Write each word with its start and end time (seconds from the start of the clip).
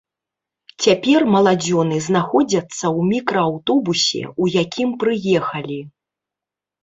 Цяпер 0.85 1.21
маладзёны 1.33 1.97
знаходзяцца 2.05 2.63
ў 2.97 3.01
мікрааўтобусе, 3.11 4.21
у 4.45 4.49
якім 4.63 4.89
прыехалі. 5.03 5.77